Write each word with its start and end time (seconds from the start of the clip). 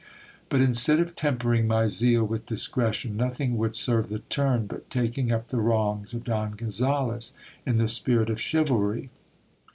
But 0.49 0.61
instead 0.61 0.99
of 0.99 1.15
tempering 1.15 1.67
my 1.67 1.85
zeal 1.87 2.23
with 2.23 2.47
discretion, 2.47 3.15
nothing 3.15 3.55
would 3.59 3.75
serve 3.75 4.09
the 4.09 4.17
turn 4.17 4.65
but 4.65 4.89
taking 4.89 5.31
up 5.31 5.49
the 5.49 5.61
wrongs 5.61 6.11
of 6.15 6.23
Don. 6.23 6.53
Gonzales 6.53 7.35
in 7.67 7.77
the 7.77 7.87
spirit 7.87 8.31
of 8.31 8.41
chivalry. 8.41 9.11